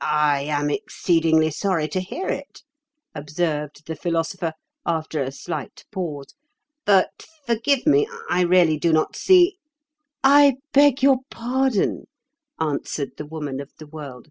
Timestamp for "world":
13.88-14.28